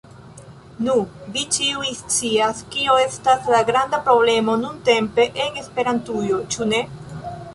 Nu, 0.85 0.93
vi 1.35 1.41
ĉiuj 1.57 1.89
scias 1.97 2.63
kio 2.75 2.95
estas 3.03 3.51
la 3.55 3.59
granda 3.69 3.99
problemo 4.09 4.55
nuntempe 4.63 5.29
en 5.45 5.61
Esperantujo, 5.65 6.41
ĉu 6.57 6.69
ne? 6.73 6.81